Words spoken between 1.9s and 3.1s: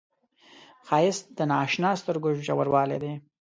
سترګو ژوروالی